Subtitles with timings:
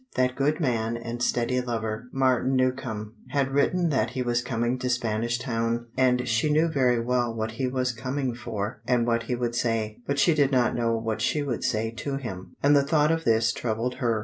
[0.15, 4.89] That good man and steady lover, Martin Newcombe, had written that he was coming to
[4.89, 9.35] Spanish Town, and she knew very well what he was coming for and what he
[9.35, 12.81] would say, but she did not know what she would say to him; and the
[12.81, 14.19] thought of this troubled her.